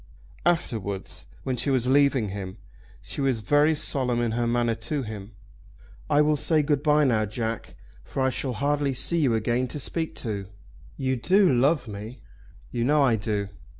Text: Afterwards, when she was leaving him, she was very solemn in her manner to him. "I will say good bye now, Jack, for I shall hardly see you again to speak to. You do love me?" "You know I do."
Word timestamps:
Afterwards, 0.47 1.27
when 1.43 1.57
she 1.57 1.69
was 1.69 1.85
leaving 1.85 2.29
him, 2.29 2.57
she 3.03 3.21
was 3.21 3.41
very 3.41 3.75
solemn 3.75 4.19
in 4.19 4.31
her 4.31 4.47
manner 4.47 4.73
to 4.73 5.03
him. 5.03 5.33
"I 6.09 6.23
will 6.23 6.35
say 6.37 6.63
good 6.63 6.81
bye 6.81 7.03
now, 7.03 7.25
Jack, 7.27 7.75
for 8.03 8.23
I 8.23 8.31
shall 8.31 8.53
hardly 8.53 8.93
see 8.95 9.19
you 9.19 9.35
again 9.35 9.67
to 9.67 9.79
speak 9.79 10.15
to. 10.25 10.47
You 10.97 11.17
do 11.17 11.53
love 11.53 11.87
me?" 11.87 12.21
"You 12.71 12.83
know 12.83 13.03
I 13.03 13.15
do." 13.15 13.49